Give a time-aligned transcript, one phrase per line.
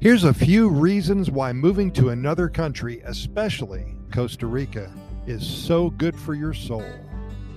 [0.00, 4.90] Here's a few reasons why moving to another country, especially Costa Rica,
[5.26, 6.90] is so good for your soul.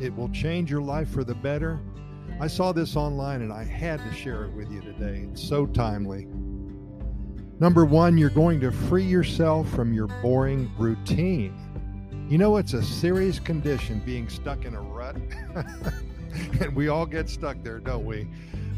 [0.02, 1.80] It will change your life for the better.
[2.42, 5.26] I saw this online and I had to share it with you today.
[5.32, 6.28] It's so timely.
[7.62, 11.56] Number one, you're going to free yourself from your boring routine.
[12.30, 15.16] You know, it's a serious condition being stuck in a rut.
[16.60, 18.28] and we all get stuck there, don't we?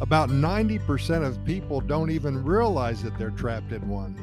[0.01, 4.13] About 90% of people don't even realize that they're trapped in one.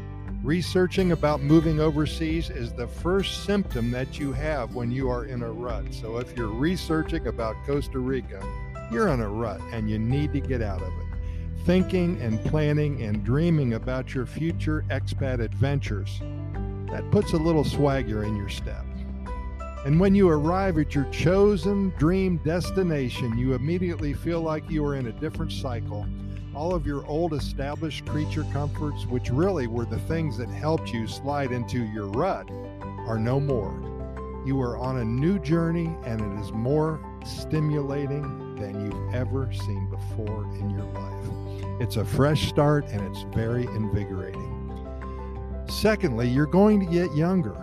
[0.45, 5.42] Researching about moving overseas is the first symptom that you have when you are in
[5.42, 5.84] a rut.
[5.95, 8.45] So if you're researching about Costa Rica,
[8.90, 11.64] you're in a rut and you need to get out of it.
[11.64, 16.20] Thinking and planning and dreaming about your future expat adventures,
[16.90, 18.84] that puts a little swagger in your step.
[19.84, 24.95] And when you arrive at your chosen dream destination, you immediately feel like you are
[24.95, 26.06] in a different cycle.
[26.54, 31.09] All of your old established creature comforts, which really were the things that helped you
[31.09, 32.48] slide into your rut,
[33.09, 33.74] are no more.
[34.46, 39.90] You are on a new journey, and it is more stimulating than you've ever seen
[39.90, 41.80] before in your life.
[41.80, 44.48] It's a fresh start, and it's very invigorating.
[45.68, 47.57] Secondly, you're going to get younger.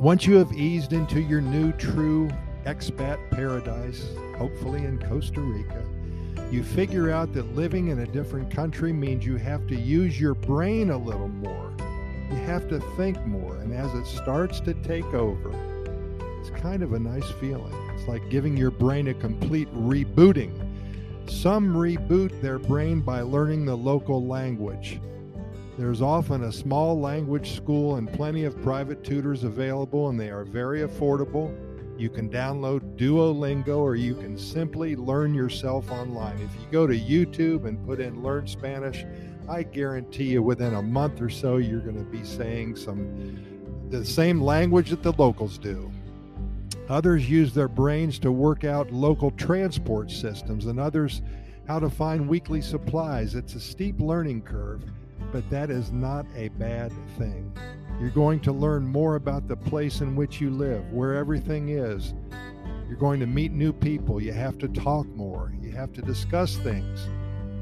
[0.00, 2.26] Once you have eased into your new true
[2.64, 4.06] expat paradise,
[4.38, 5.84] hopefully in Costa Rica,
[6.50, 10.32] you figure out that living in a different country means you have to use your
[10.32, 11.70] brain a little more.
[12.30, 13.56] You have to think more.
[13.56, 15.50] And as it starts to take over,
[16.40, 17.74] it's kind of a nice feeling.
[17.94, 20.66] It's like giving your brain a complete rebooting.
[21.28, 24.98] Some reboot their brain by learning the local language.
[25.80, 30.44] There's often a small language school and plenty of private tutors available, and they are
[30.44, 31.56] very affordable.
[31.98, 36.34] You can download Duolingo or you can simply learn yourself online.
[36.34, 39.06] If you go to YouTube and put in Learn Spanish,
[39.48, 44.04] I guarantee you within a month or so you're going to be saying some the
[44.04, 45.90] same language that the locals do.
[46.90, 51.22] Others use their brains to work out local transport systems and others
[51.66, 53.34] how to find weekly supplies.
[53.34, 54.84] It's a steep learning curve
[55.32, 57.52] but that is not a bad thing.
[58.00, 62.14] You're going to learn more about the place in which you live, where everything is.
[62.88, 64.20] You're going to meet new people.
[64.22, 65.52] You have to talk more.
[65.60, 67.06] You have to discuss things.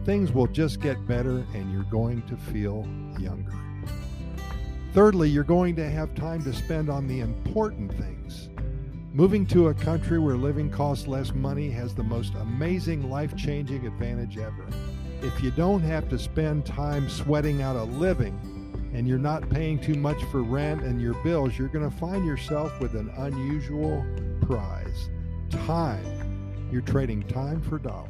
[0.06, 3.52] Things will just get better and you're going to feel younger.
[4.94, 8.48] Thirdly, you're going to have time to spend on the important things.
[9.12, 13.86] Moving to a country where living costs less money has the most amazing life changing
[13.86, 14.66] advantage ever
[15.22, 18.38] if you don't have to spend time sweating out a living
[18.94, 22.24] and you're not paying too much for rent and your bills, you're going to find
[22.24, 24.04] yourself with an unusual
[24.42, 25.10] prize
[25.50, 26.68] time.
[26.70, 28.08] You're trading time for dollars.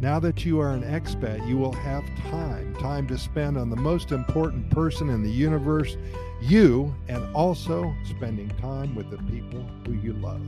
[0.00, 3.76] Now that you are an expat, you will have time, time to spend on the
[3.76, 5.96] most important person in the universe,
[6.42, 10.42] you, and also spending time with the people who you love.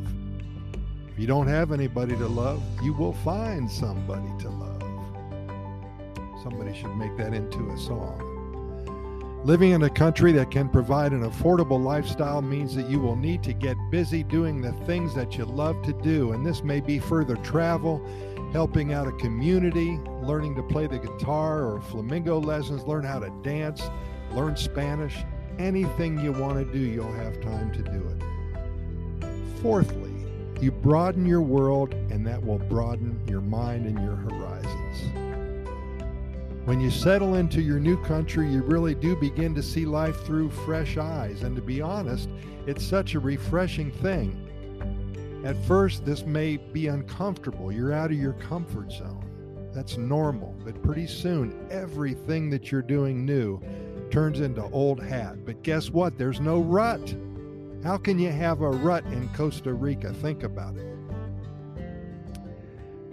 [1.09, 4.88] If you don't have anybody to love, you will find somebody to love.
[6.49, 8.25] Somebody should make that into a song.
[9.45, 13.43] Living in a country that can provide an affordable lifestyle means that you will need
[13.43, 16.33] to get busy doing the things that you love to do.
[16.33, 18.03] And this may be further travel,
[18.51, 23.31] helping out a community, learning to play the guitar or flamenco lessons, learn how to
[23.43, 23.83] dance,
[24.33, 25.17] learn Spanish.
[25.59, 29.61] Anything you want to do, you'll have time to do it.
[29.61, 30.15] Fourthly,
[30.63, 34.88] you broaden your world, and that will broaden your mind and your horizons.
[36.69, 40.51] When you settle into your new country, you really do begin to see life through
[40.51, 41.43] fresh eyes.
[41.43, 42.29] And to be honest,
[42.67, 45.41] it's such a refreshing thing.
[45.47, 47.73] At first, this may be uncomfortable.
[47.73, 49.71] You're out of your comfort zone.
[49.73, 50.55] That's normal.
[50.63, 53.63] But pretty soon, everything that you're doing new
[54.11, 55.47] turns into old hat.
[55.47, 56.19] But guess what?
[56.19, 57.15] There's no rut.
[57.83, 60.13] How can you have a rut in Costa Rica?
[60.13, 60.98] Think about it.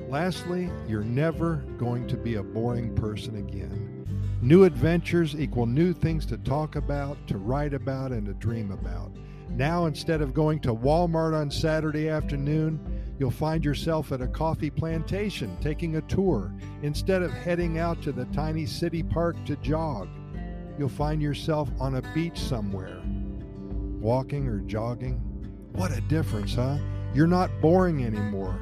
[0.10, 4.06] Lastly, you're never going to be a boring person again.
[4.42, 9.12] New adventures equal new things to talk about, to write about, and to dream about.
[9.50, 12.80] Now, instead of going to Walmart on Saturday afternoon,
[13.18, 16.54] you'll find yourself at a coffee plantation taking a tour.
[16.84, 20.08] Instead of heading out to the tiny city park to jog,
[20.78, 23.02] you'll find yourself on a beach somewhere,
[24.00, 25.16] walking or jogging.
[25.72, 26.78] What a difference, huh?
[27.14, 28.60] You're not boring anymore.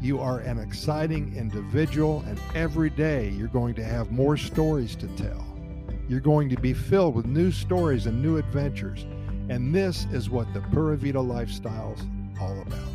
[0.00, 5.06] You are an exciting individual, and every day you're going to have more stories to
[5.08, 5.46] tell.
[6.08, 9.04] You're going to be filled with new stories and new adventures.
[9.50, 12.00] And this is what the Pura Vida lifestyle's
[12.40, 12.89] all about.